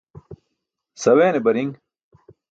Saweene 1.01 1.39
bariṅ 1.45 1.69